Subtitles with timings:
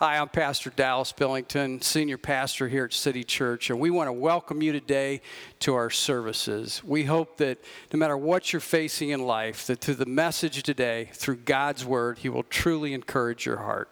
[0.00, 4.12] Hi, I'm Pastor Dallas Billington, Senior Pastor here at City Church, and we want to
[4.12, 5.20] welcome you today
[5.58, 6.84] to our services.
[6.84, 7.58] We hope that
[7.92, 12.18] no matter what you're facing in life, that through the message today, through God's Word,
[12.18, 13.90] He will truly encourage your heart.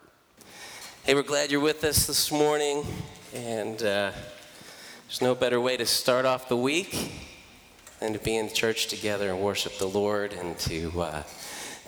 [1.03, 2.87] Hey, we're glad you're with us this morning,
[3.35, 4.13] and uh,
[5.09, 7.11] there's no better way to start off the week
[7.99, 11.01] than to be in church together and worship the Lord and to.
[11.01, 11.23] Uh,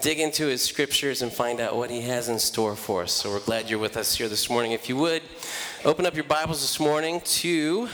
[0.01, 3.13] dig into his scriptures and find out what he has in store for us.
[3.13, 4.73] So we're glad you're with us here this morning.
[4.73, 5.23] If you would,
[5.85, 7.89] open up your Bibles this morning to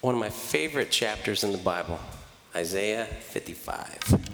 [0.00, 2.00] one of my favorite chapters in the Bible,
[2.56, 4.30] Isaiah 55.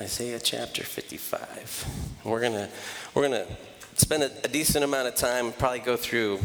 [0.00, 1.86] Isaiah chapter 55.
[2.24, 2.68] We're going to
[3.14, 3.56] we're going to
[3.94, 6.40] spend a, a decent amount of time, probably go through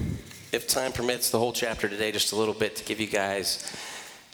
[0.51, 3.75] if time permits the whole chapter today just a little bit to give you guys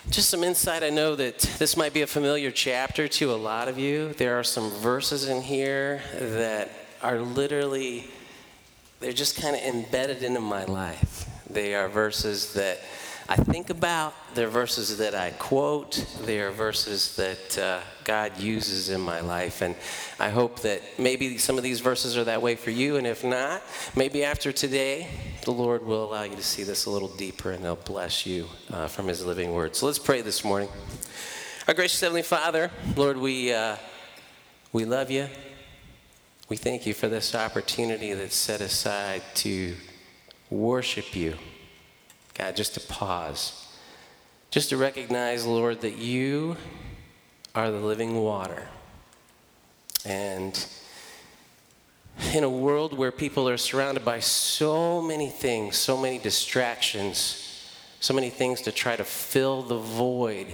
[0.10, 0.84] just some insight.
[0.84, 4.14] I know that this might be a familiar chapter to a lot of you.
[4.14, 6.70] There are some verses in here that
[7.02, 8.08] are literally,
[9.00, 11.30] they're just kind of embedded into my life.
[11.50, 12.80] They are verses that
[13.34, 18.90] I think about, they're verses that I quote, they are verses that uh, God uses
[18.90, 19.64] in my life.
[19.64, 19.74] And
[20.20, 22.98] I hope that maybe some of these verses are that way for you.
[22.98, 23.64] And if not,
[23.96, 25.08] maybe after today,
[25.46, 28.46] the Lord will allow you to see this a little deeper and He'll bless you
[28.72, 29.76] uh, from His living word.
[29.76, 30.70] So let's pray this morning.
[31.68, 33.78] Our gracious Heavenly Father, Lord, we, uh,
[34.74, 35.28] we love you.
[36.50, 39.76] We thank you for this opportunity that's set aside to
[40.52, 41.36] worship you.
[42.34, 43.68] God, just to pause,
[44.50, 46.58] just to recognize, Lord, that you
[47.54, 48.68] are the living water.
[50.06, 50.66] And
[52.34, 58.14] in a world where people are surrounded by so many things, so many distractions, so
[58.14, 60.48] many things to try to fill the void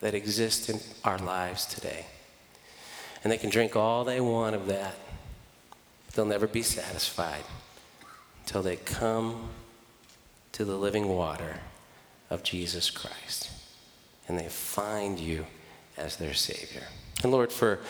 [0.00, 2.06] that exists in our lives today.
[3.24, 4.94] And they can drink all they want of that,
[6.06, 7.44] but they'll never be satisfied
[8.44, 9.48] until they come
[10.56, 11.60] to the living water
[12.30, 13.50] of Jesus Christ.
[14.26, 15.44] And they find you
[15.98, 16.84] as their Savior.
[17.22, 17.80] And Lord, for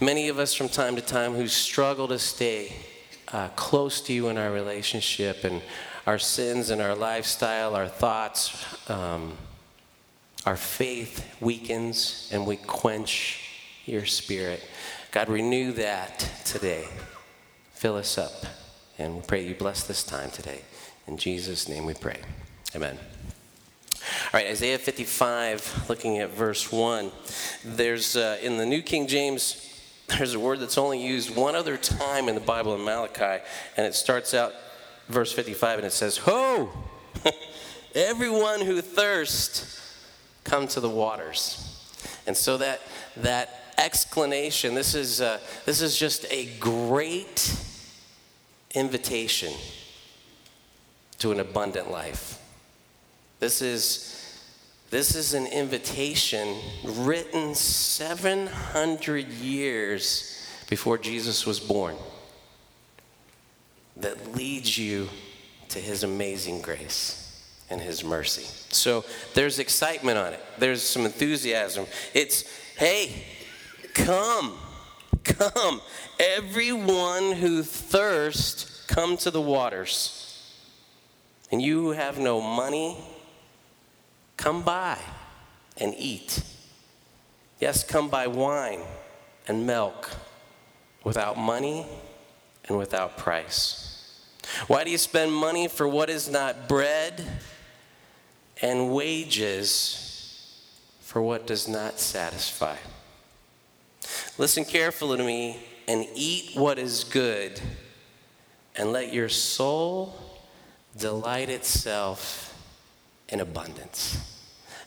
[0.00, 2.72] many of us from time to time who struggle to stay
[3.32, 5.62] uh, close to you in our relationship and
[6.04, 9.36] our sins and our lifestyle, our thoughts, um,
[10.44, 13.40] our faith weakens and we quench
[13.84, 14.64] your spirit.
[15.12, 16.88] God, renew that today.
[17.74, 18.46] Fill us up.
[18.98, 20.62] And we pray you bless this time today.
[21.06, 22.18] In Jesus' name we pray.
[22.74, 22.98] Amen.
[24.02, 27.12] All right, Isaiah 55, looking at verse 1.
[27.64, 29.62] There's, uh, in the New King James,
[30.08, 33.42] there's a word that's only used one other time in the Bible in Malachi,
[33.76, 34.52] and it starts out,
[35.08, 36.70] verse 55, and it says, Ho!
[37.94, 39.80] Everyone who thirsts,
[40.42, 41.62] come to the waters.
[42.26, 42.80] And so that,
[43.16, 47.56] that exclamation, this is, uh, this is just a great
[48.74, 49.52] invitation
[51.18, 52.40] to an abundant life.
[53.38, 54.40] This is,
[54.90, 61.96] this is an invitation written 700 years before Jesus was born
[63.96, 65.08] that leads you
[65.68, 67.22] to his amazing grace
[67.70, 68.46] and his mercy.
[68.70, 69.04] So
[69.34, 71.86] there's excitement on it, there's some enthusiasm.
[72.14, 72.44] It's,
[72.76, 73.24] hey,
[73.94, 74.54] come,
[75.24, 75.80] come.
[76.18, 80.25] Everyone who thirsts, come to the waters.
[81.50, 82.96] And you have no money,
[84.36, 84.98] come by
[85.76, 86.42] and eat.
[87.60, 88.80] Yes, come buy wine
[89.46, 90.10] and milk
[91.04, 91.86] without money
[92.68, 93.82] and without price.
[94.66, 97.26] Why do you spend money for what is not bread
[98.60, 100.02] and wages
[101.00, 102.76] for what does not satisfy?
[104.38, 105.58] Listen carefully to me
[105.88, 107.60] and eat what is good,
[108.74, 110.25] and let your soul
[110.98, 112.54] delight itself
[113.28, 114.32] in abundance.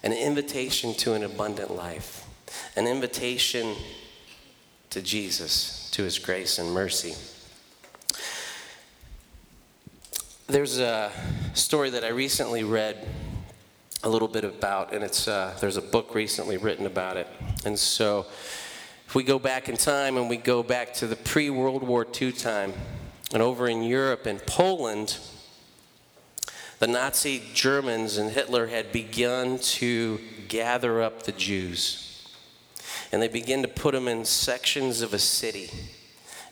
[0.03, 2.25] An invitation to an abundant life,
[2.75, 3.75] an invitation
[4.89, 7.15] to Jesus, to his grace and mercy.
[10.47, 11.11] There's a
[11.53, 13.07] story that I recently read
[14.03, 17.27] a little bit about, and it's uh, there's a book recently written about it.
[17.65, 18.25] And so,
[19.05, 22.07] if we go back in time and we go back to the pre World War
[22.19, 22.73] II time,
[23.33, 25.19] and over in Europe and Poland,
[26.79, 32.05] the Nazi Germans and Hitler had begun to gather up the Jews.
[33.11, 35.69] And they began to put them in sections of a city.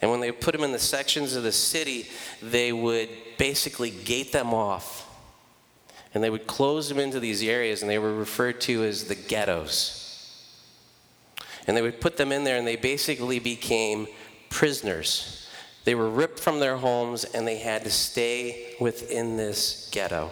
[0.01, 2.07] And when they put them in the sections of the city,
[2.41, 5.05] they would basically gate them off.
[6.13, 9.15] And they would close them into these areas, and they were referred to as the
[9.15, 10.03] ghettos.
[11.67, 14.07] And they would put them in there, and they basically became
[14.49, 15.46] prisoners.
[15.87, 20.31] They were ripped from their homes and they had to stay within this ghetto.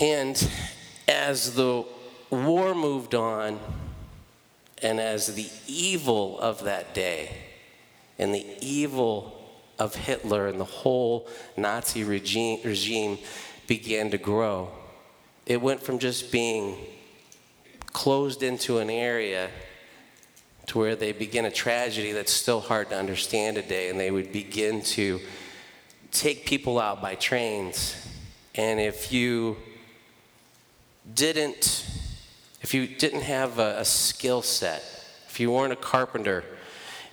[0.00, 0.48] And
[1.08, 1.84] as the
[2.30, 3.58] war moved on,
[4.80, 7.36] and as the evil of that day
[8.16, 9.44] and the evil
[9.76, 11.26] of Hitler and the whole
[11.56, 13.18] Nazi regime, regime
[13.66, 14.70] began to grow,
[15.46, 16.76] it went from just being
[17.92, 19.50] closed into an area
[20.66, 24.32] to where they begin a tragedy that's still hard to understand today, and they would
[24.32, 25.20] begin to
[26.10, 27.94] take people out by trains.
[28.54, 29.56] And if you
[31.14, 31.86] didn't,
[32.62, 34.82] if you didn't have a, a skill set,
[35.28, 36.44] if you weren't a carpenter,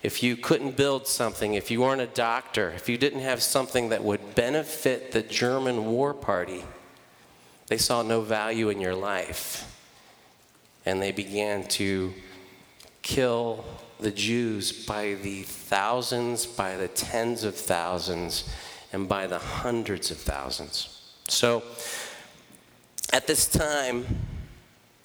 [0.02, 3.88] if you couldn't build something, if you weren't a doctor, if you didn't have something
[3.90, 6.64] that would benefit the German war party,
[7.68, 9.70] they saw no value in your life.
[10.84, 12.12] And they began to
[13.04, 13.64] kill
[14.00, 18.50] the Jews by the thousands, by the tens of thousands,
[18.92, 21.00] and by the hundreds of thousands.
[21.28, 21.62] So
[23.12, 24.04] at this time,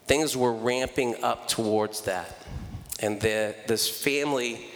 [0.07, 2.35] things were ramping up towards that.
[2.99, 4.67] And the, this family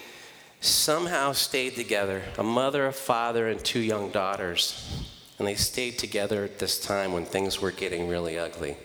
[0.61, 5.05] somehow stayed together a mother, a father, and two young daughters.
[5.39, 8.77] And they stayed together at this time when things were getting really ugly.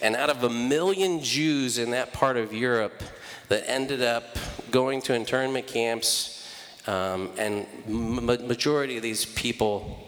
[0.00, 3.02] And out of a million Jews in that part of Europe
[3.48, 4.36] that ended up
[4.70, 6.48] going to internment camps,
[6.86, 10.06] um, and majority of these people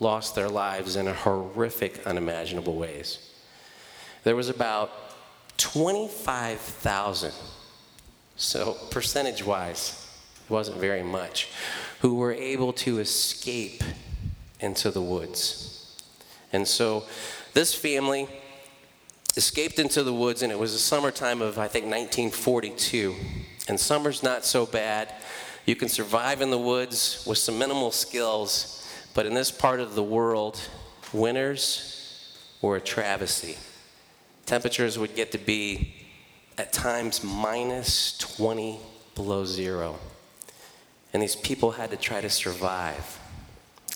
[0.00, 3.18] lost their lives in horrific, unimaginable ways.
[4.24, 4.90] There was about
[5.58, 7.32] 25,000,
[8.36, 10.06] so percentage wise,
[10.44, 11.48] it wasn't very much,
[12.00, 13.82] who were able to escape
[14.60, 15.96] into the woods.
[16.52, 17.04] And so
[17.54, 18.28] this family
[19.38, 23.14] escaped into the woods, and it was the summertime of, I think, 1942.
[23.68, 25.14] And summer's not so bad.
[25.64, 29.94] You can survive in the woods with some minimal skills, but in this part of
[29.94, 30.60] the world,
[31.12, 33.56] winters were a travesty.
[34.44, 35.94] Temperatures would get to be,
[36.58, 38.80] at times, minus 20
[39.14, 40.00] below zero.
[41.12, 43.20] And these people had to try to survive.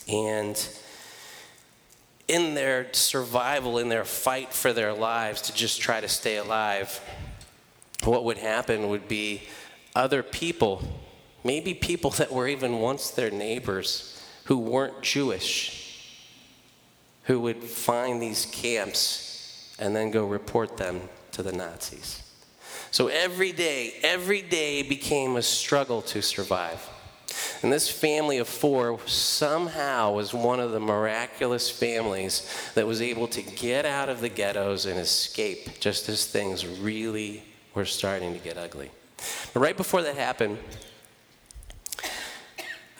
[0.09, 0.57] And
[2.33, 6.99] in their survival, in their fight for their lives to just try to stay alive,
[8.05, 9.43] what would happen would be
[9.95, 10.83] other people,
[11.45, 16.17] maybe people that were even once their neighbors who weren't Jewish,
[17.25, 22.23] who would find these camps and then go report them to the Nazis.
[22.91, 26.89] So every day, every day became a struggle to survive.
[27.63, 33.29] And this family of four somehow was one of the miraculous families that was able
[33.29, 37.45] to get out of the ghettos and escape just as things really
[37.75, 38.91] were starting to get ugly.
[39.53, 40.59] But right before that happened,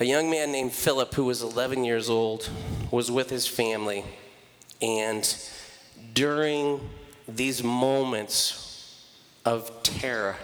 [0.01, 2.49] a young man named Philip, who was 11 years old,
[2.91, 4.05] was with his family.
[4.81, 5.37] And
[6.15, 6.81] during
[7.29, 9.07] these moments
[9.45, 10.37] of terror,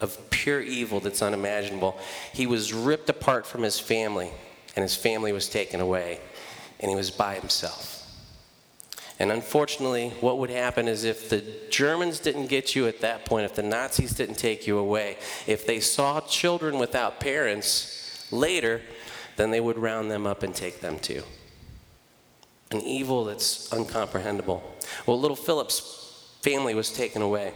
[0.00, 1.98] of pure evil that's unimaginable.
[2.32, 4.30] He was ripped apart from his family,
[4.76, 6.20] and his family was taken away,
[6.78, 7.96] and he was by himself.
[9.18, 13.44] And unfortunately, what would happen is if the Germans didn't get you at that point,
[13.44, 18.80] if the Nazis didn't take you away, if they saw children without parents later,
[19.36, 21.22] then they would round them up and take them too.
[22.70, 24.62] An evil that's uncomprehendable.
[25.04, 27.52] Well, little Philip's family was taken away.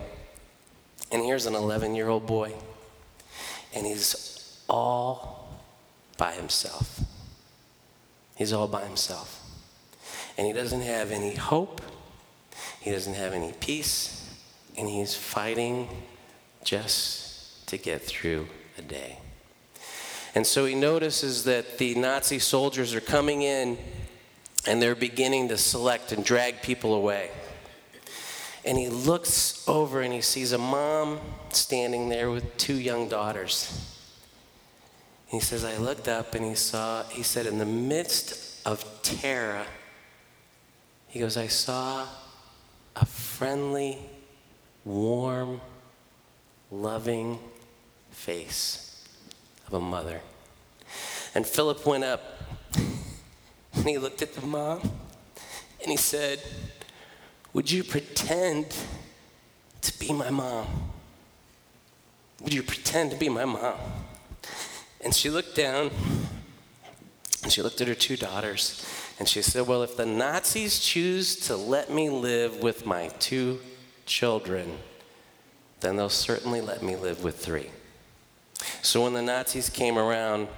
[1.14, 2.52] And here's an 11 year old boy,
[3.73, 5.49] and he's all
[6.18, 7.02] by himself.
[8.35, 9.40] He's all by himself.
[10.37, 11.80] And he doesn't have any hope,
[12.80, 14.28] he doesn't have any peace,
[14.76, 15.88] and he's fighting
[16.64, 19.18] just to get through a day.
[20.35, 23.78] And so he notices that the Nazi soldiers are coming in
[24.66, 27.30] and they're beginning to select and drag people away.
[28.64, 33.90] And he looks over and he sees a mom standing there with two young daughters.
[35.26, 39.66] he says, I looked up and he saw, he said, in the midst of terror,
[41.09, 42.06] he goes, I saw
[42.97, 43.99] a friendly,
[44.85, 45.61] warm,
[46.71, 47.38] loving
[48.11, 49.04] face
[49.66, 50.21] of a mother.
[51.35, 52.23] And Philip went up
[52.76, 54.80] and he looked at the mom
[55.83, 56.40] and he said,
[57.54, 58.76] would you pretend
[59.80, 60.66] to be my mom?
[62.42, 63.78] Would you pretend to be my mom?
[65.00, 65.90] And she looked down
[67.42, 68.87] and she looked at her two daughters
[69.18, 73.61] and she said, Well, if the Nazis choose to let me live with my two
[74.04, 74.78] children,
[75.80, 77.70] then they'll certainly let me live with three.
[78.82, 80.49] So when the Nazis came around,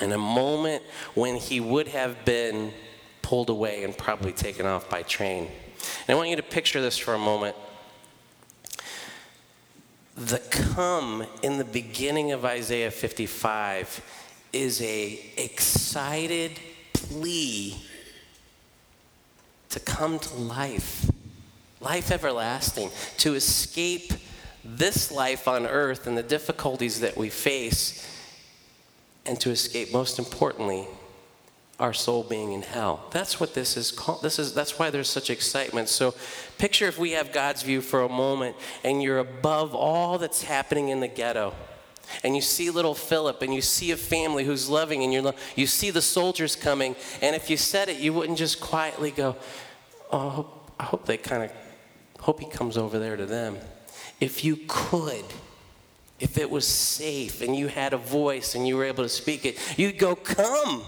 [0.00, 0.82] in a moment
[1.14, 2.72] when he would have been
[3.20, 5.48] pulled away and probably taken off by train.
[6.06, 7.56] And I want you to picture this for a moment.
[10.16, 14.02] The come in the beginning of Isaiah 55
[14.52, 16.52] is a excited
[16.92, 17.76] plea
[19.70, 21.10] to come to life,
[21.80, 24.12] life everlasting, to escape
[24.64, 28.06] this life on earth and the difficulties that we face,
[29.24, 30.86] and to escape, most importantly,
[31.82, 33.04] our soul being in hell.
[33.10, 34.22] That's what this is called.
[34.22, 35.88] This is that's why there's such excitement.
[35.88, 36.14] So
[36.56, 40.90] picture if we have God's view for a moment and you're above all that's happening
[40.90, 41.54] in the ghetto.
[42.22, 45.66] And you see little Philip and you see a family who's loving and you you
[45.66, 49.34] see the soldiers coming and if you said it you wouldn't just quietly go,
[50.12, 51.52] "Oh, I hope, I hope they kind of
[52.20, 53.58] hope he comes over there to them."
[54.20, 55.24] If you could
[56.20, 59.44] if it was safe and you had a voice and you were able to speak
[59.44, 60.84] it, you'd go, Come.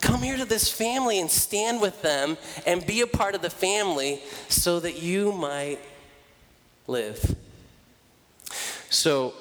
[0.00, 2.36] Come here to this family and stand with them
[2.66, 5.78] and be a part of the family so that you might
[6.86, 7.36] live.
[8.90, 9.34] So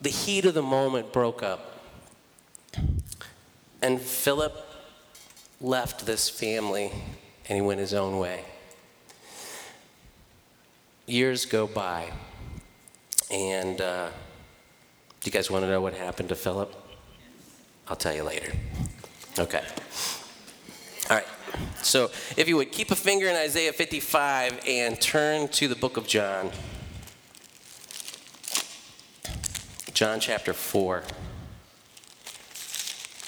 [0.00, 1.80] the heat of the moment broke up.
[3.80, 4.54] And Philip
[5.60, 6.92] left this family
[7.48, 8.44] and he went his own way.
[11.06, 12.12] Years go by.
[13.30, 14.08] And uh,
[15.20, 16.74] do you guys want to know what happened to Philip?
[17.88, 18.52] I'll tell you later.
[19.38, 19.64] Okay.
[21.08, 21.26] All right.
[21.82, 25.96] So, if you would keep a finger in Isaiah 55 and turn to the book
[25.96, 26.50] of John.
[29.94, 31.02] John chapter 4.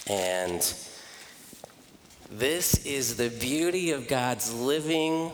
[0.07, 0.75] And
[2.31, 5.31] this is the beauty of God's living,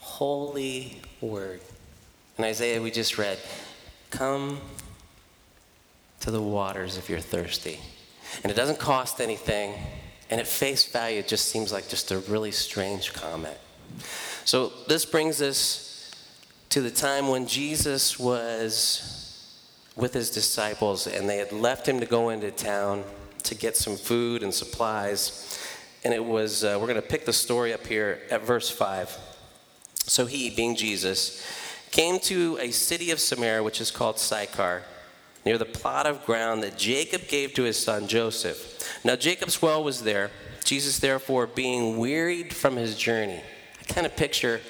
[0.00, 1.60] holy word.
[2.36, 3.38] In Isaiah, we just read,
[4.10, 4.60] Come
[6.20, 7.78] to the waters if you're thirsty.
[8.42, 9.74] And it doesn't cost anything.
[10.30, 13.56] And at face value, it just seems like just a really strange comment.
[14.44, 16.10] So this brings us
[16.70, 19.14] to the time when Jesus was
[19.96, 23.04] with his disciples and they had left him to go into town
[23.44, 25.58] to get some food and supplies.
[26.04, 29.16] And it was, uh, we're going to pick the story up here at verse 5.
[29.94, 31.44] So he, being Jesus,
[31.90, 34.82] came to a city of Samaria, which is called Sychar,
[35.44, 39.00] near the plot of ground that Jacob gave to his son Joseph.
[39.04, 40.30] Now Jacob's well was there.
[40.64, 43.40] Jesus, therefore, being wearied from his journey.
[43.80, 44.60] I kind of picture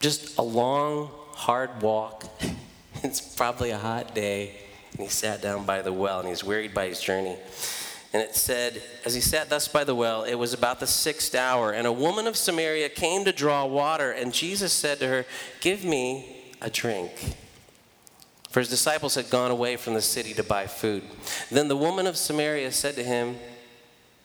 [0.00, 2.24] just a long, hard walk.
[3.02, 4.52] it's probably a hot day.
[4.92, 7.36] And he sat down by the well and he's wearied by his journey.
[8.12, 11.34] And it said, As he sat thus by the well, it was about the sixth
[11.34, 15.26] hour, and a woman of Samaria came to draw water, and Jesus said to her,
[15.60, 17.36] Give me a drink.
[18.56, 21.02] For his disciples had gone away from the city to buy food.
[21.50, 23.36] Then the woman of Samaria said to him,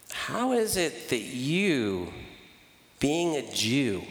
[0.09, 2.13] How is it that you,
[3.01, 4.03] being a Jew,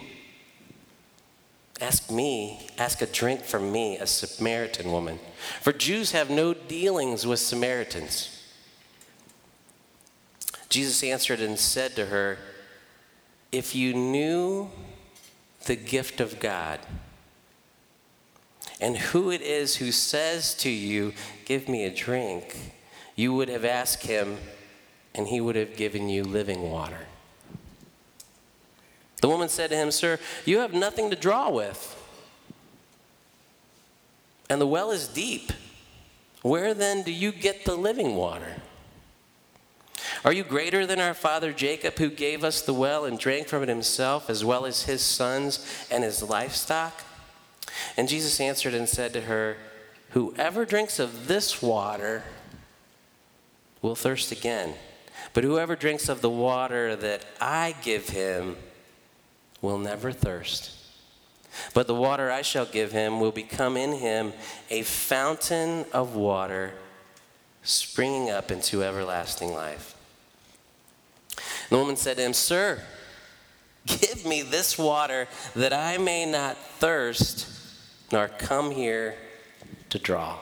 [1.81, 5.21] ask me, ask a drink from me, a Samaritan woman?
[5.63, 8.45] For Jews have no dealings with Samaritans.
[10.69, 12.37] Jesus answered and said to her,
[13.51, 14.71] If you knew
[15.65, 16.81] the gift of God,
[18.81, 21.13] and who it is who says to you,
[21.45, 22.75] Give me a drink,
[23.15, 24.39] you would have asked him,
[25.15, 27.07] and he would have given you living water.
[29.21, 31.97] The woman said to him, Sir, you have nothing to draw with,
[34.49, 35.53] and the well is deep.
[36.43, 38.57] Where then do you get the living water?
[40.25, 43.63] Are you greater than our father Jacob, who gave us the well and drank from
[43.63, 47.05] it himself, as well as his sons and his livestock?
[47.97, 49.57] And Jesus answered and said to her,
[50.11, 52.25] Whoever drinks of this water
[53.81, 54.75] will thirst again.
[55.33, 58.57] But whoever drinks of the water that I give him
[59.63, 60.77] will never thirst.
[61.75, 64.33] But the water I shall give him will become in him
[64.71, 66.73] a fountain of water
[67.63, 69.95] springing up into everlasting life.
[71.69, 72.83] The woman said to him, Sir,
[73.87, 77.60] give me this water that I may not thirst
[78.13, 79.15] nor come here
[79.91, 80.37] to draw.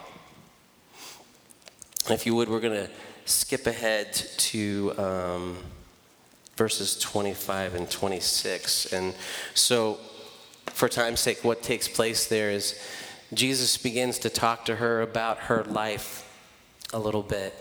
[2.04, 2.90] And if you would, we're going to
[3.26, 5.58] skip ahead to um,
[6.56, 8.92] verses 25 and 26.
[8.92, 9.14] And
[9.54, 9.98] so,
[10.66, 12.80] for time's sake, what takes place there is
[13.34, 16.24] Jesus begins to talk to her about her life
[16.92, 17.54] a little bit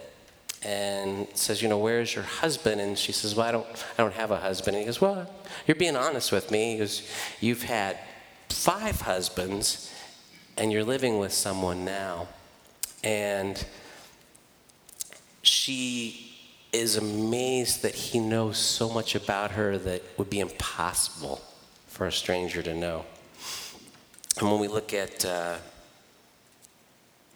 [0.64, 2.80] and says, you know, where's your husband?
[2.80, 4.76] And she says, well, I don't, I don't have a husband.
[4.76, 5.30] And he goes, well,
[5.66, 6.74] you're being honest with me.
[6.74, 7.10] He goes,
[7.42, 7.98] you've had
[8.50, 9.94] five husbands
[10.58, 12.28] and you're living with someone now.
[13.04, 13.64] And
[15.42, 16.36] she
[16.74, 21.42] is amazed that he knows so much about her that would be impossible
[21.88, 23.06] for a stranger to know.
[24.40, 25.56] And when we look at uh,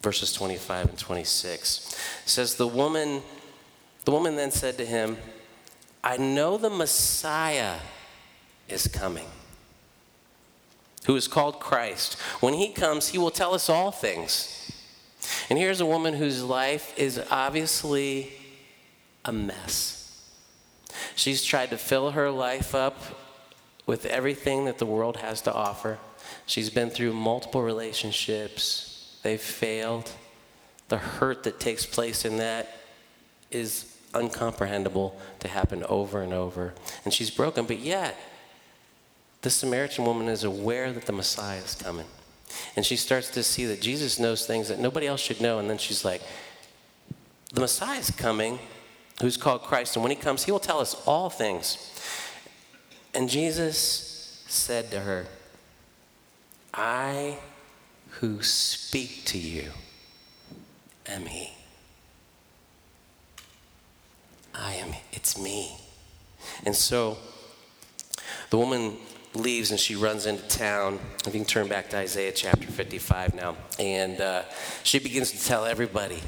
[0.01, 1.93] verses 25 and 26,
[2.25, 3.21] it says, The woman,
[4.05, 5.17] the woman then said to him,
[6.03, 7.77] I know the Messiah
[8.67, 9.27] is coming,
[11.05, 12.19] who is called Christ.
[12.39, 14.71] When he comes, he will tell us all things.
[15.49, 18.31] And here's a woman whose life is obviously
[19.25, 19.97] a mess.
[21.15, 22.97] She's tried to fill her life up
[23.85, 25.97] with everything that the world has to offer.
[26.45, 30.11] She's been through multiple relationships, they've failed.
[30.89, 32.77] The hurt that takes place in that
[33.49, 36.73] is uncomprehendable to happen over and over.
[37.05, 38.17] And she's broken, but yet,
[39.41, 42.05] the Samaritan woman is aware that the Messiah is coming.
[42.75, 45.59] And she starts to see that Jesus knows things that nobody else should know.
[45.59, 46.21] And then she's like,
[47.53, 48.59] The Messiah is coming,
[49.21, 49.95] who's called Christ.
[49.95, 51.89] And when he comes, he will tell us all things.
[53.13, 55.27] And Jesus said to her,
[56.73, 57.37] I
[58.19, 59.71] who speak to you
[61.07, 61.51] am he.
[64.53, 65.77] I am, it's me.
[66.65, 67.17] And so
[68.49, 68.97] the woman
[69.33, 70.99] leaves and she runs into town.
[71.25, 73.55] If you can turn back to Isaiah chapter 55 now.
[73.79, 74.43] And uh,
[74.83, 76.21] she begins to tell everybody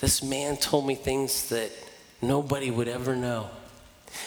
[0.00, 1.72] this man told me things that
[2.22, 3.50] nobody would ever know.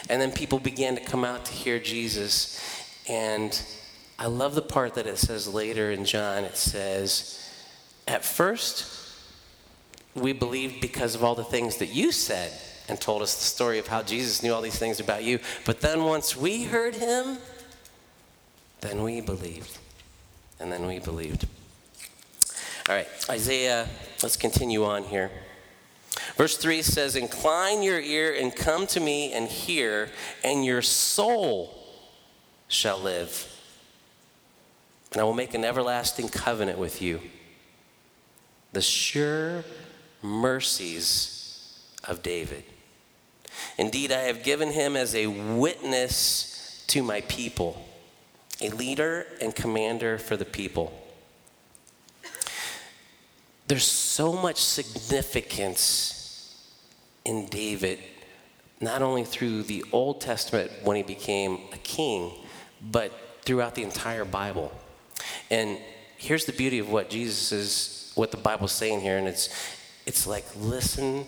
[0.09, 2.61] And then people began to come out to hear Jesus.
[3.07, 3.59] And
[4.19, 6.43] I love the part that it says later in John.
[6.43, 7.49] It says,
[8.07, 8.99] At first,
[10.13, 12.51] we believed because of all the things that you said
[12.89, 15.39] and told us the story of how Jesus knew all these things about you.
[15.65, 17.37] But then once we heard him,
[18.81, 19.77] then we believed.
[20.59, 21.47] And then we believed.
[22.89, 23.88] All right, Isaiah,
[24.21, 25.31] let's continue on here.
[26.35, 30.09] Verse 3 says, Incline your ear and come to me and hear,
[30.44, 31.77] and your soul
[32.67, 33.48] shall live.
[35.11, 37.22] And I will make an everlasting covenant with you.
[38.74, 39.63] The sure
[40.22, 42.63] mercies of David.
[43.77, 47.85] Indeed, I have given him as a witness to my people
[48.61, 50.97] a leader and commander for the people.
[53.67, 56.17] There's so much significance
[57.24, 58.00] in David,
[58.79, 62.31] not only through the Old Testament when he became a king,
[62.81, 63.11] but
[63.43, 64.71] throughout the entire Bible.
[65.50, 65.77] And
[66.17, 69.50] here's the beauty of what Jesus is, what the Bible's saying here, and it's,
[70.05, 71.25] it's like, listen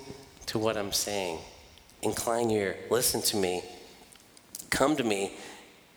[0.48, 1.40] to what I'm saying.
[2.02, 3.64] Incline your ear, listen to me,
[4.70, 5.34] come to me,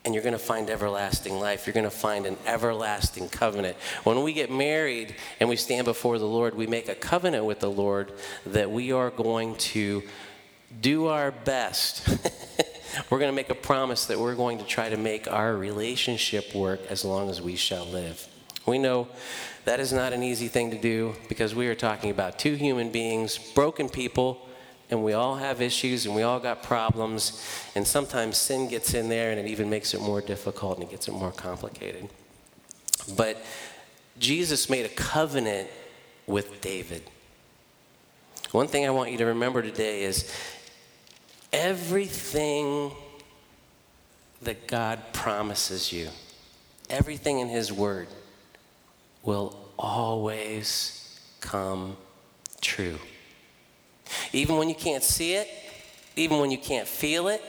[0.07, 1.67] and you're going to find everlasting life.
[1.67, 3.77] You're going to find an everlasting covenant.
[4.05, 7.59] When we get married and we stand before the Lord, we make a covenant with
[7.59, 8.13] the Lord
[8.47, 10.05] that we are going to
[10.81, 12.09] do our best.
[13.11, 16.55] we're going to make a promise that we're going to try to make our relationship
[16.55, 18.29] work as long as we shall live.
[18.65, 19.09] We know
[19.65, 22.91] that is not an easy thing to do because we are talking about two human
[22.91, 24.46] beings, broken people
[24.91, 27.43] and we all have issues and we all got problems
[27.75, 30.91] and sometimes sin gets in there and it even makes it more difficult and it
[30.91, 32.09] gets it more complicated.
[33.17, 33.43] But
[34.19, 35.69] jesus made a covenant
[36.27, 37.03] with david.
[38.53, 40.33] One thing i want you to remember today is
[41.53, 42.93] everything
[44.43, 46.09] that god promises you
[46.91, 48.09] everything in his word
[49.23, 51.97] will always come
[52.61, 52.99] true
[54.33, 55.49] even when you can't see it,
[56.17, 57.43] even when you can't feel it,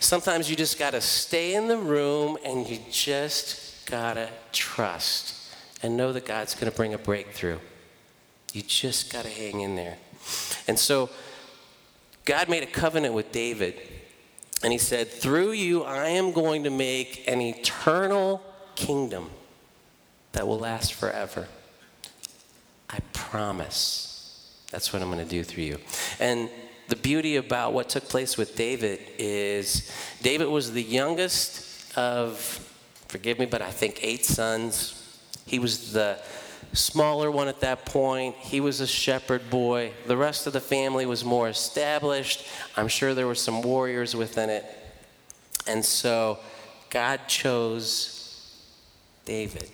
[0.00, 5.54] sometimes you just got to stay in the room and you just got to trust
[5.82, 7.58] and know that God's going to bring a breakthrough.
[8.52, 9.96] You just got to hang in there.
[10.68, 11.10] And so,
[12.24, 13.80] God made a covenant with David,
[14.62, 18.42] and he said, Through you, I am going to make an eternal
[18.76, 19.30] kingdom
[20.32, 21.48] that will last forever.
[22.88, 24.11] I promise.
[24.72, 25.78] That's what I'm going to do through you.
[26.18, 26.48] And
[26.88, 32.38] the beauty about what took place with David is David was the youngest of,
[33.08, 34.98] forgive me, but I think eight sons.
[35.46, 36.18] He was the
[36.72, 38.34] smaller one at that point.
[38.36, 39.92] He was a shepherd boy.
[40.06, 42.46] The rest of the family was more established.
[42.76, 44.64] I'm sure there were some warriors within it.
[45.66, 46.38] And so
[46.88, 48.56] God chose
[49.26, 49.70] David.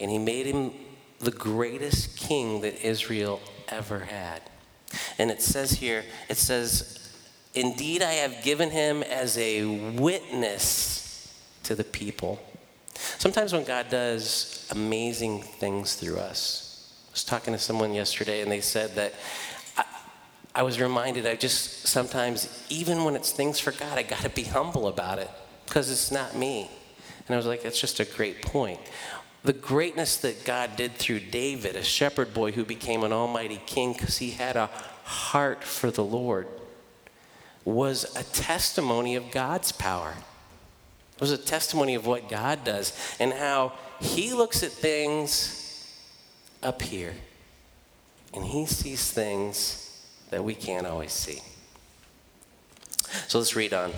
[0.00, 0.72] And he made him
[1.20, 4.42] the greatest king that Israel ever had.
[5.18, 6.94] And it says here, it says,
[7.54, 12.40] Indeed, I have given him as a witness to the people.
[12.94, 18.50] Sometimes when God does amazing things through us, I was talking to someone yesterday and
[18.50, 19.14] they said that
[20.54, 24.28] I was reminded I just sometimes, even when it's things for God, I got to
[24.28, 25.30] be humble about it
[25.66, 26.70] because it's not me.
[27.26, 28.80] And I was like, that's just a great point.
[29.48, 33.94] The greatness that God did through David, a shepherd boy who became an almighty king
[33.94, 34.66] because he had a
[35.04, 36.46] heart for the Lord,
[37.64, 40.12] was a testimony of God's power.
[41.14, 45.98] It was a testimony of what God does and how he looks at things
[46.62, 47.14] up here
[48.34, 51.40] and he sees things that we can't always see.
[53.28, 53.94] So let's read on.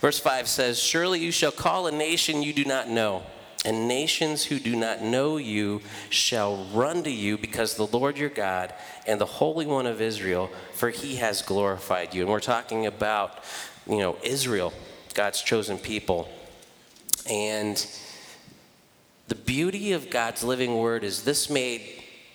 [0.00, 3.22] Verse 5 says, Surely you shall call a nation you do not know,
[3.64, 5.80] and nations who do not know you
[6.10, 8.74] shall run to you because the Lord your God
[9.06, 12.22] and the Holy One of Israel, for he has glorified you.
[12.22, 13.42] And we're talking about,
[13.88, 14.72] you know, Israel,
[15.14, 16.28] God's chosen people.
[17.30, 17.86] And
[19.28, 21.80] the beauty of God's living word is this made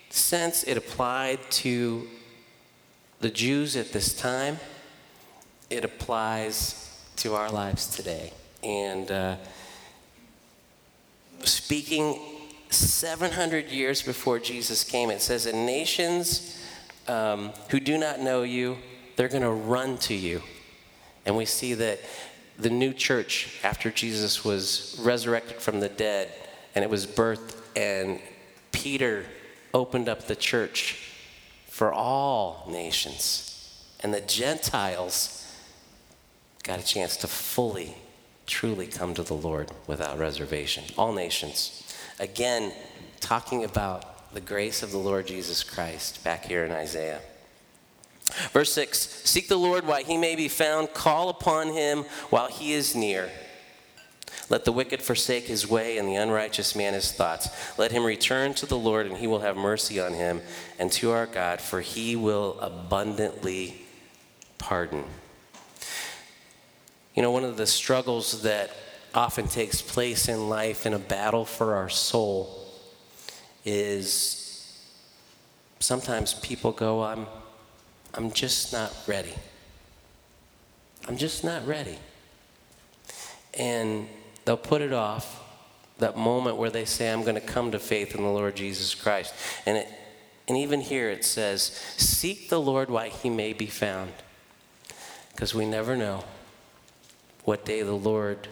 [0.08, 0.64] sense.
[0.64, 2.08] It applied to
[3.20, 4.58] the Jews at this time,
[5.68, 6.89] it applies
[7.20, 8.32] to our lives today.
[8.62, 9.36] And uh,
[11.40, 12.18] speaking
[12.70, 16.58] 700 years before Jesus came, it says, And nations
[17.08, 18.78] um, who do not know you,
[19.16, 20.40] they're going to run to you.
[21.26, 22.00] And we see that
[22.58, 26.30] the new church, after Jesus was resurrected from the dead
[26.74, 28.18] and it was birthed, and
[28.72, 29.26] Peter
[29.74, 31.12] opened up the church
[31.66, 33.84] for all nations.
[34.02, 35.39] And the Gentiles
[36.62, 37.94] got a chance to fully,
[38.46, 40.84] truly come to the Lord without reservation.
[40.96, 41.82] All nations.
[42.18, 42.72] Again,
[43.20, 47.20] talking about the grace of the Lord Jesus Christ back here in Isaiah.
[48.52, 52.72] Verse 6 Seek the Lord while he may be found, call upon him while he
[52.72, 53.30] is near.
[54.48, 57.48] Let the wicked forsake his way and the unrighteous man his thoughts.
[57.78, 60.40] Let him return to the Lord, and he will have mercy on him,
[60.78, 63.82] and to our God, for he will abundantly
[64.58, 65.04] pardon.
[67.20, 68.70] You know, one of the struggles that
[69.14, 72.66] often takes place in life in a battle for our soul
[73.62, 74.82] is
[75.80, 77.26] sometimes people go, I'm,
[78.14, 79.34] I'm just not ready.
[81.06, 81.98] I'm just not ready.
[83.52, 84.08] And
[84.46, 85.42] they'll put it off,
[85.98, 88.94] that moment where they say, I'm going to come to faith in the Lord Jesus
[88.94, 89.34] Christ.
[89.66, 89.88] And, it,
[90.48, 91.64] and even here it says,
[91.98, 94.10] Seek the Lord while he may be found.
[95.32, 96.24] Because we never know
[97.50, 98.46] what day the Lord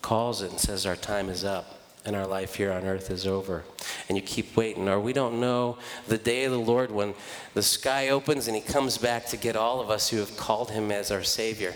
[0.00, 3.26] calls it and says our time is up and our life here on earth is
[3.26, 3.64] over.
[4.08, 4.88] And you keep waiting.
[4.88, 5.76] Or we don't know
[6.08, 7.12] the day of the Lord when
[7.52, 10.70] the sky opens and He comes back to get all of us who have called
[10.70, 11.74] Him as our Savior.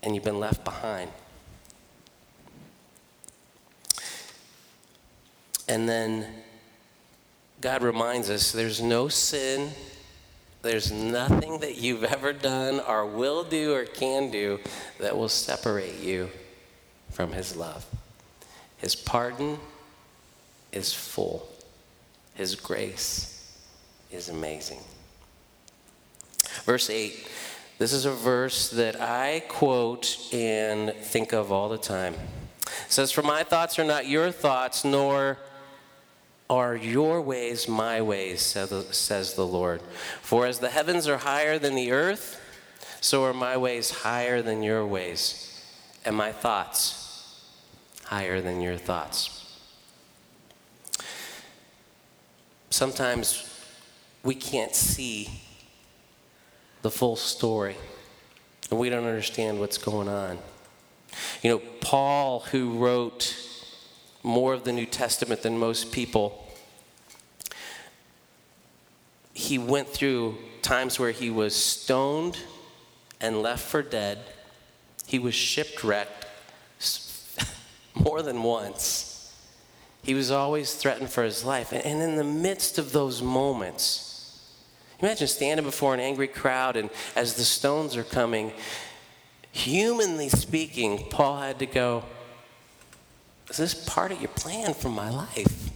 [0.00, 1.10] And you've been left behind.
[5.66, 6.24] And then
[7.60, 9.70] God reminds us there's no sin
[10.66, 14.60] there's nothing that you've ever done or will do or can do
[14.98, 16.28] that will separate you
[17.10, 17.86] from His love.
[18.76, 19.58] His pardon
[20.72, 21.48] is full,
[22.34, 23.56] His grace
[24.10, 24.80] is amazing.
[26.64, 27.28] Verse 8.
[27.78, 32.14] This is a verse that I quote and think of all the time.
[32.14, 35.36] It says, For my thoughts are not your thoughts, nor
[36.48, 39.82] are your ways my ways, says the Lord.
[40.22, 42.40] For as the heavens are higher than the earth,
[43.00, 45.64] so are my ways higher than your ways,
[46.04, 47.42] and my thoughts
[48.04, 49.32] higher than your thoughts.
[52.70, 53.52] Sometimes
[54.22, 55.40] we can't see
[56.82, 57.76] the full story,
[58.70, 60.38] and we don't understand what's going on.
[61.42, 63.34] You know, Paul, who wrote
[64.26, 66.44] more of the New Testament than most people.
[69.32, 72.36] He went through times where he was stoned
[73.20, 74.18] and left for dead.
[75.06, 76.26] He was shipwrecked
[77.94, 79.32] more than once.
[80.02, 81.72] He was always threatened for his life.
[81.72, 84.44] And in the midst of those moments,
[84.98, 88.52] imagine standing before an angry crowd, and as the stones are coming,
[89.52, 92.04] humanly speaking, Paul had to go,
[93.48, 95.70] is this part of your plan for my life?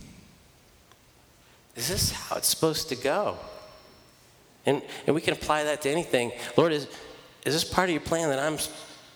[1.76, 3.38] Is this how it's supposed to go?
[4.66, 6.32] And, and we can apply that to anything.
[6.56, 6.86] Lord, is,
[7.46, 8.58] is this part of your plan that, I'm,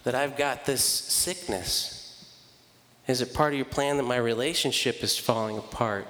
[0.05, 1.95] that I've got this sickness?
[3.07, 6.07] Is it part of your plan that my relationship is falling apart?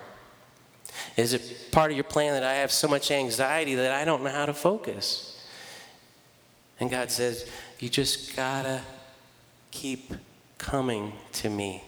[1.17, 4.23] Is it part of your plan that I have so much anxiety that I don't
[4.23, 5.45] know how to focus?
[6.79, 7.49] And God says,
[7.81, 8.83] You just gotta
[9.71, 10.13] keep
[10.59, 11.83] coming to me.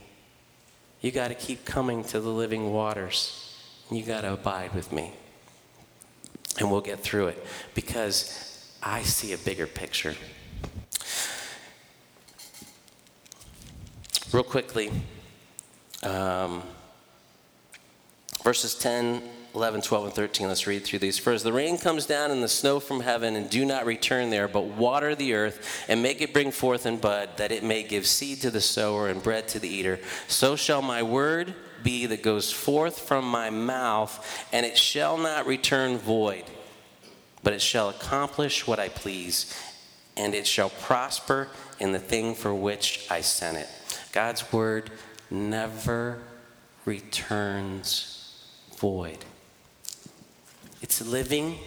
[1.01, 3.55] You got to keep coming to the living waters.
[3.91, 5.13] You got to abide with me.
[6.59, 10.15] and we'll get through it because I see a bigger picture.
[14.33, 14.91] Real quickly,
[16.03, 16.63] um,
[18.43, 19.23] verses 10,
[19.57, 20.49] 11, 12, and 13.
[20.49, 21.19] Let's read through these.
[21.19, 24.49] First, the rain comes down and the snow from heaven, and do not return there,
[24.49, 28.07] but water the earth and make it bring forth and bud, that it may give
[28.07, 29.99] seed to the sower and bread to the eater.
[30.29, 35.47] So shall my word be that goes forth from my mouth, and it shall not
[35.47, 36.45] return void,
[37.43, 39.59] but it shall accomplish what I please,
[40.19, 41.49] and it shall prosper
[41.81, 43.69] in the thing for which I sent it.
[44.13, 44.91] God's word
[45.31, 46.19] never
[46.85, 48.13] returns
[48.77, 49.25] void.
[50.83, 51.59] It's living,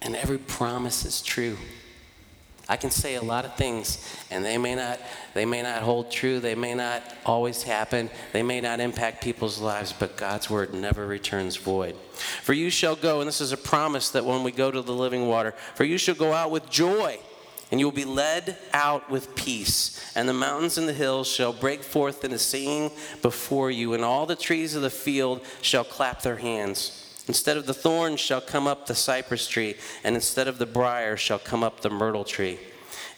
[0.00, 1.56] and every promise is true.
[2.68, 3.98] I can say a lot of things,
[4.30, 5.00] and they may not
[5.34, 9.60] they may not hold true, they may not always happen, they may not impact people's
[9.60, 11.96] lives, but God's word never returns void.
[12.42, 14.92] For you shall go, and this is a promise that when we go to the
[14.92, 17.18] living water, for you shall go out with joy
[17.72, 19.98] and you will be led out with peace.
[20.14, 22.90] And the mountains and the hills shall break forth in a singing
[23.22, 27.01] before you, and all the trees of the field shall clap their hands.
[27.28, 31.16] Instead of the thorn shall come up the cypress tree, and instead of the brier
[31.16, 32.58] shall come up the myrtle tree.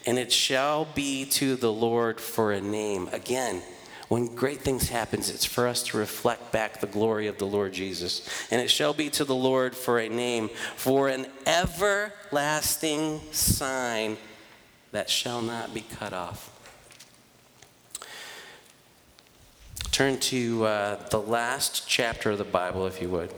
[0.07, 3.09] And it shall be to the Lord for a name.
[3.13, 3.63] Again,
[4.09, 7.73] when great things happens it's for us to reflect back the glory of the lord
[7.73, 14.19] jesus and it shall be to the lord for a name for an everlasting sign
[14.95, 16.51] that shall not be cut off.
[19.91, 23.33] Turn to uh, the last chapter of the Bible, if you would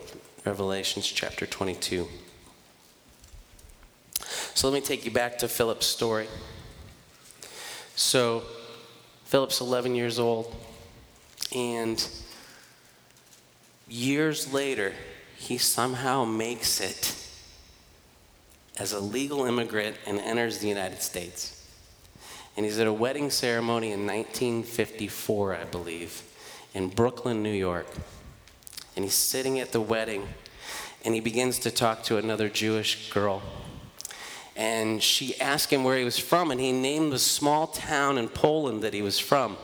[0.47, 2.07] Revelations chapter 22.
[4.55, 6.29] So let me take you back to Philip's story.
[7.97, 8.45] So,
[9.25, 10.55] Philip's 11 years old,
[11.53, 12.09] and
[13.89, 14.93] years later,
[15.37, 17.17] he somehow makes it
[18.79, 21.69] as a legal immigrant and enters the United States.
[22.57, 26.23] And he's at a wedding ceremony in 1954, I believe,
[26.73, 27.89] in Brooklyn, New York.
[28.97, 30.27] And he's sitting at the wedding
[31.05, 33.41] and he begins to talk to another Jewish girl.
[34.57, 38.29] And she asked him where he was from, and he named the small town in
[38.29, 39.57] Poland that he was from.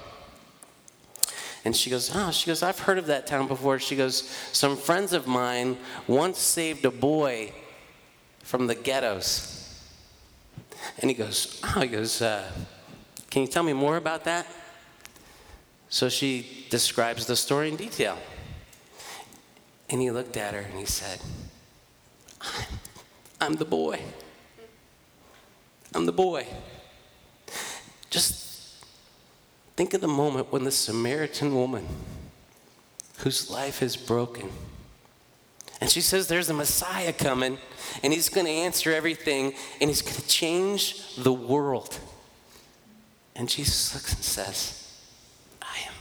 [1.64, 3.79] And she goes, Oh, she goes, I've heard of that town before.
[3.81, 7.53] She goes, Some friends of mine once saved a boy
[8.45, 9.83] from the ghettos.
[10.99, 12.51] And he goes, Oh, he goes, uh,
[13.31, 14.47] Can you tell me more about that?
[15.88, 18.18] So she describes the story in detail.
[19.92, 21.20] And he looked at her and he said,
[23.40, 24.00] I'm, the boy.
[25.94, 26.46] I'm the boy.
[28.09, 28.85] Just
[29.76, 31.87] think of the moment when the Samaritan woman,
[33.18, 34.48] whose life is broken,
[35.83, 37.59] and she says there's a Messiah coming,
[38.02, 41.98] and he's going to answer everything, and he's going to change the world.
[43.37, 44.96] And Jesus looks and says,
[45.61, 45.94] I am,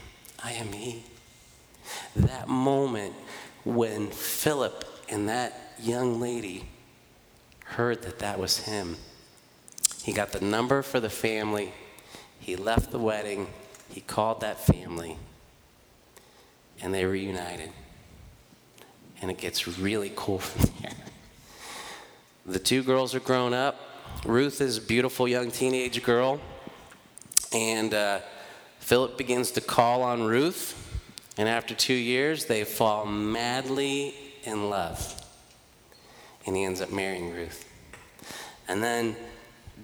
[0.44, 1.04] I am he.
[2.16, 3.16] That moment
[3.64, 6.66] when Philip and that young lady
[7.66, 8.98] heard that that was him,
[10.04, 11.74] he got the number for the family,
[12.40, 13.48] he left the wedding,
[13.90, 15.18] he called that family,
[16.82, 17.72] and they reunited
[19.22, 20.92] and it gets really cool from there.
[22.46, 23.80] The two girls are grown up.
[24.26, 26.42] Ruth is a beautiful young teenage girl,
[27.54, 28.20] and uh,
[28.80, 30.91] Philip begins to call on Ruth,
[31.38, 34.14] and after two years, they fall madly
[34.44, 35.22] in love,
[36.46, 37.68] and he ends up marrying Ruth.
[38.68, 39.16] And then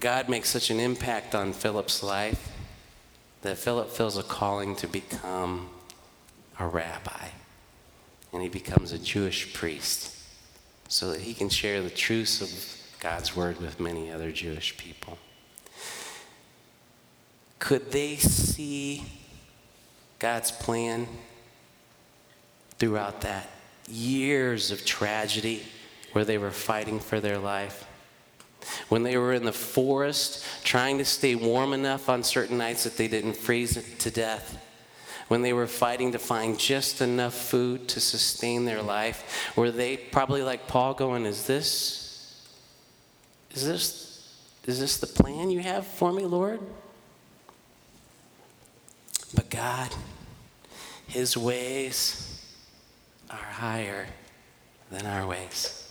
[0.00, 2.52] God makes such an impact on Philip's life
[3.42, 5.68] that Philip feels a calling to become
[6.58, 7.28] a rabbi
[8.32, 10.14] and he becomes a Jewish priest
[10.88, 15.18] so that he can share the truths of God's word with many other Jewish people.
[17.58, 19.04] Could they see
[20.18, 21.06] God's plan
[22.78, 23.48] throughout that
[23.88, 25.62] years of tragedy
[26.12, 27.84] where they were fighting for their life?
[28.88, 32.96] When they were in the forest trying to stay warm enough on certain nights that
[32.96, 34.64] they didn't freeze to death?
[35.28, 39.96] when they were fighting to find just enough food to sustain their life, were they
[39.96, 42.42] probably like Paul going, Is this,
[43.52, 46.60] is this, is this the plan you have for me, Lord?
[49.34, 49.94] But God,
[51.06, 52.27] His ways
[53.30, 54.06] are higher
[54.90, 55.88] than our ways.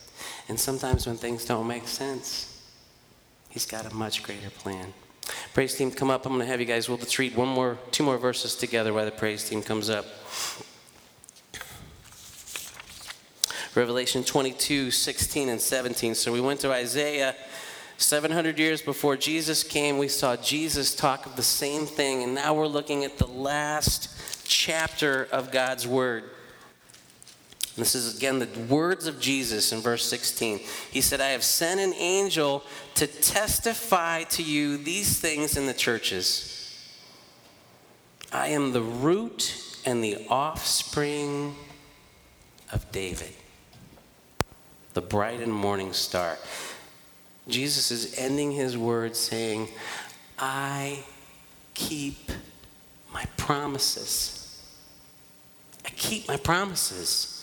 [0.49, 2.53] And sometimes when things don't make sense,
[3.49, 4.93] He's got a much greater plan.
[5.53, 6.25] Praise team, come up.
[6.25, 8.93] I'm going to have you guys, well, let's read one more, two more verses together
[8.93, 10.05] while the praise team comes up.
[13.73, 16.15] Revelation 22, 16, and 17.
[16.15, 17.35] So we went to Isaiah.
[17.97, 22.53] 700 years before Jesus came, we saw Jesus talk of the same thing, and now
[22.53, 26.23] we're looking at the last chapter of God's Word.
[27.77, 30.59] This is again the words of Jesus in verse 16.
[30.89, 32.63] He said, I have sent an angel
[32.95, 36.55] to testify to you these things in the churches.
[38.33, 41.55] I am the root and the offspring
[42.73, 43.33] of David,
[44.93, 46.37] the bright and morning star.
[47.47, 49.69] Jesus is ending his words saying,
[50.39, 51.03] I
[51.75, 52.31] keep
[53.13, 54.61] my promises.
[55.85, 57.36] I keep my promises.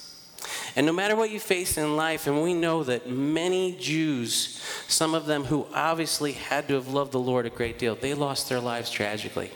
[0.77, 5.15] And no matter what you face in life, and we know that many Jews, some
[5.15, 8.49] of them who obviously had to have loved the Lord a great deal, they lost
[8.49, 9.51] their lives tragically.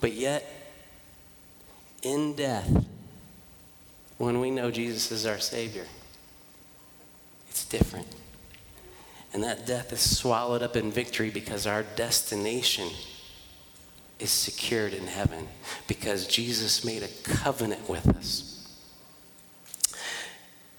[0.00, 0.46] But yet,
[2.02, 2.86] in death,
[4.16, 5.86] when we know Jesus is our Savior,
[7.50, 8.06] it's different.
[9.34, 12.88] And that death is swallowed up in victory because our destination
[14.18, 15.48] is secured in heaven
[15.86, 18.53] because Jesus made a covenant with us.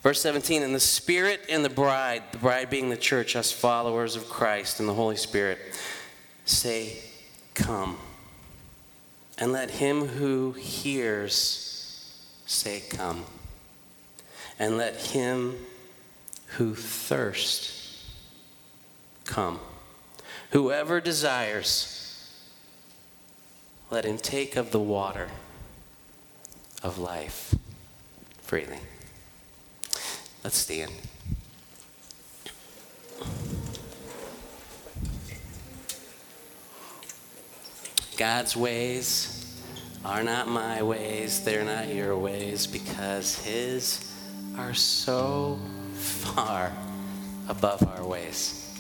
[0.06, 4.16] Verse 17, and the Spirit and the bride, the bride being the church, us followers
[4.16, 5.58] of Christ and the Holy Spirit,
[6.46, 7.00] say,
[7.56, 7.98] Come.
[9.40, 13.26] And let him who hears say, Come.
[14.60, 15.56] And let him
[16.50, 18.08] who thirsts
[19.24, 19.60] come.
[20.52, 22.32] Whoever desires,
[23.90, 25.30] let him take of the water
[26.84, 27.56] of life
[28.44, 28.78] freely.
[30.46, 30.92] Let's stand.
[38.16, 39.60] God's ways
[40.06, 44.14] are not my ways, they're not your ways, because His
[44.56, 45.58] are so
[45.96, 46.72] far
[47.50, 48.72] above our ways.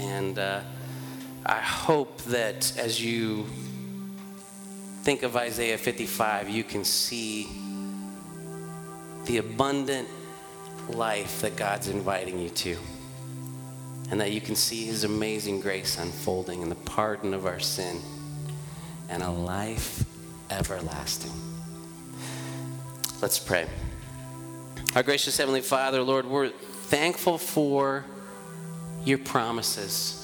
[0.00, 0.62] And uh,
[1.46, 3.46] I hope that as you
[5.04, 7.46] think of Isaiah 55, you can see
[9.26, 10.08] the abundant
[10.88, 12.76] life that God's inviting you to.
[14.10, 18.00] And that you can see His amazing grace unfolding and the pardon of our sin
[19.08, 20.04] and a life
[20.50, 21.32] everlasting.
[23.22, 23.66] Let's pray.
[24.94, 28.04] Our gracious Heavenly Father, Lord, we're thankful for
[29.04, 30.20] your promises.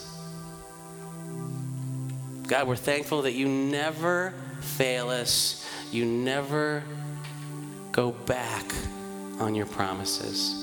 [2.46, 6.82] God, we're thankful that you never fail us, you never
[7.92, 8.72] go back
[9.40, 10.54] on your promises.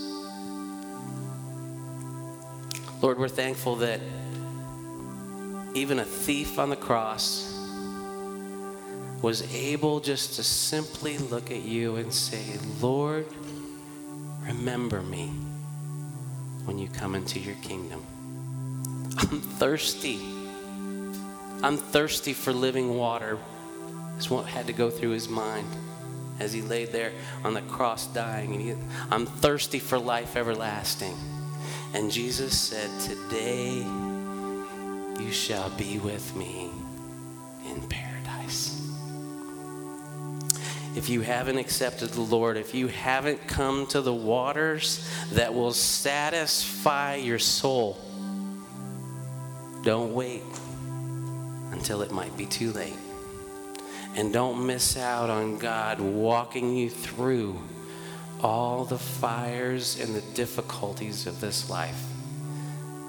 [3.02, 4.00] Lord, we're thankful that
[5.74, 7.54] even a thief on the cross
[9.22, 12.44] was able just to simply look at you and say,
[12.80, 13.26] Lord,
[14.42, 15.28] remember me
[16.66, 18.04] when you come into your kingdom.
[19.18, 20.20] I'm thirsty.
[21.64, 23.40] I'm thirsty for living water,
[24.20, 25.68] is what had to go through his mind
[26.40, 27.12] as he laid there
[27.44, 28.54] on the cross dying.
[28.54, 28.76] And he,
[29.12, 31.16] I'm thirsty for life everlasting.
[31.94, 33.86] And Jesus said, Today
[35.20, 36.70] you shall be with me
[37.70, 38.74] in paradise.
[40.96, 45.74] If you haven't accepted the Lord, if you haven't come to the waters that will
[45.74, 47.98] satisfy your soul,
[49.84, 50.44] don't wait
[51.72, 52.98] until it might be too late.
[54.18, 57.62] And don't miss out on God walking you through
[58.42, 62.04] all the fires and the difficulties of this life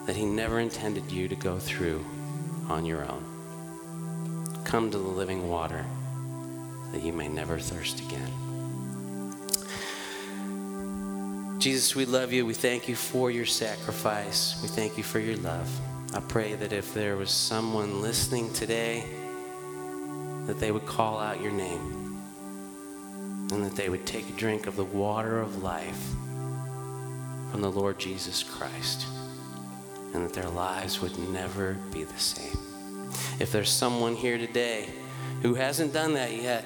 [0.07, 2.05] that He never intended you to go through
[2.69, 3.25] on your own.
[4.65, 5.87] Come to the living water
[6.93, 8.31] that you may never thirst again.
[11.59, 12.45] Jesus, we love you.
[12.45, 14.61] We thank you for your sacrifice.
[14.63, 15.69] We thank you for your love.
[16.15, 19.05] I pray that if there was someone listening today,
[20.49, 22.23] that they would call out your name
[23.53, 26.07] and that they would take a drink of the water of life
[27.51, 29.07] from the Lord Jesus Christ
[30.15, 32.59] and that their lives would never be the same.
[33.39, 34.89] If there's someone here today
[35.43, 36.65] who hasn't done that yet,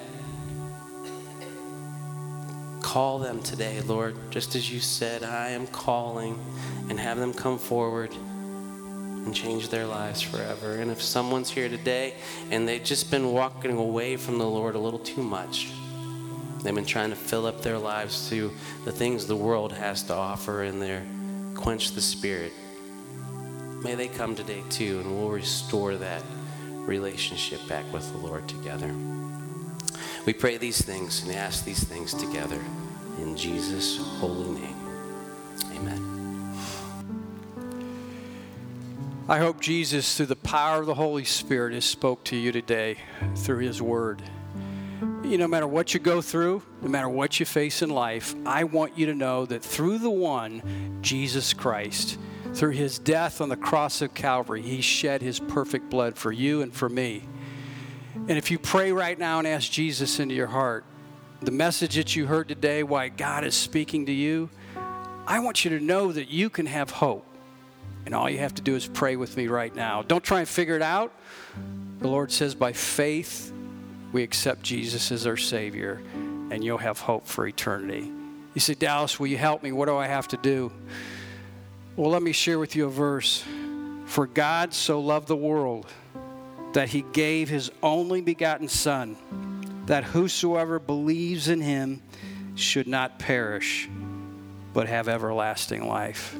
[2.83, 6.39] call them today, Lord, just as you said, I am calling,
[6.89, 8.15] and have them come forward
[9.25, 10.75] and change their lives forever.
[10.77, 12.15] And if someone's here today
[12.51, 15.71] and they've just been walking away from the Lord a little too much,
[16.63, 18.53] they've been trying to fill up their lives to
[18.85, 21.05] the things the world has to offer and they're
[21.55, 22.53] quench the spirit.
[23.83, 26.23] May they come today too, and we'll restore that
[26.71, 28.95] relationship back with the Lord together.
[30.25, 32.61] We pray these things and ask these things together
[33.21, 34.77] In Jesus' holy name,
[35.75, 36.12] amen.
[39.33, 42.99] I hope Jesus, through the power of the Holy Spirit, has spoke to you today
[43.35, 44.21] through his word.
[45.25, 48.35] You know, no matter what you go through, no matter what you face in life,
[48.45, 52.19] I want you to know that through the one, Jesus Christ,
[52.53, 56.61] through his death on the cross of Calvary, he shed his perfect blood for you
[56.61, 57.27] and for me.
[58.29, 60.85] And if you pray right now and ask Jesus into your heart,
[61.41, 64.51] the message that you heard today, why God is speaking to you,
[65.27, 67.32] I want you to know that you can have hope.
[68.05, 70.03] And all you have to do is pray with me right now.
[70.03, 71.13] Don't try and figure it out.
[72.01, 73.53] The Lord says, by faith,
[74.13, 76.03] we accept Jesus as our Savior,
[76.51, 78.11] and you'll have hope for eternity.
[78.55, 79.73] You say, Dallas, will you help me?
[79.73, 80.73] What do I have to do?
[81.97, 83.45] Well, let me share with you a verse.
[84.07, 85.87] For God so loved the world
[86.73, 89.17] that he gave his only begotten Son,
[89.87, 92.03] that whosoever believes in him
[92.55, 93.89] should not perish,
[94.75, 96.37] but have everlasting life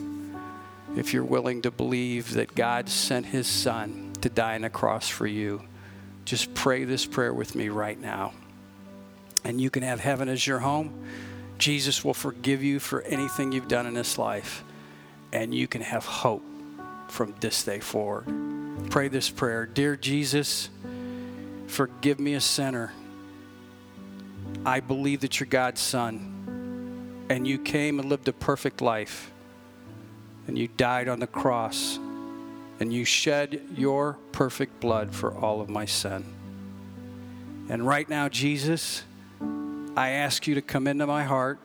[0.97, 5.09] if you're willing to believe that God sent his son to die on a cross
[5.09, 5.63] for you,
[6.25, 8.33] just pray this prayer with me right now.
[9.45, 11.07] And you can have heaven as your home.
[11.59, 14.65] Jesus will forgive you for anything you've done in this life.
[15.33, 16.45] And you can have hope
[17.09, 18.27] from this day forward.
[18.91, 20.69] Pray this prayer Dear Jesus,
[21.67, 22.93] forgive me a sinner.
[24.67, 29.33] I believe that you're God's son, and you came and lived a perfect life
[30.47, 31.99] and you died on the cross
[32.81, 36.25] and you shed your perfect blood for all of my sin.
[37.69, 39.05] And right now, Jesus,
[39.97, 41.59] I ask you to come into my heart,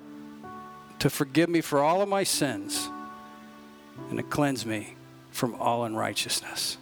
[0.99, 2.89] to forgive me for all of my sins,
[4.09, 4.95] and to cleanse me
[5.31, 6.77] from all unrighteousness.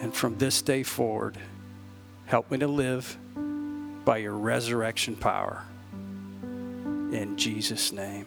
[0.00, 1.36] And from this day forward,
[2.26, 3.18] help me to live
[4.04, 5.64] by your resurrection power.
[6.42, 8.26] In Jesus' name.